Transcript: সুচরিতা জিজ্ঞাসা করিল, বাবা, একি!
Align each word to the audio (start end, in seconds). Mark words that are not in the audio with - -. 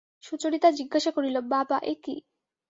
সুচরিতা 0.23 0.69
জিজ্ঞাসা 0.71 1.11
করিল, 1.11 1.35
বাবা, 1.53 1.77
একি! 1.85 2.15